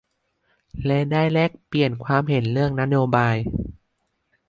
[0.85, 3.35] และได้แลกเปลี่ยนความเห็นเรื่องนโยบาย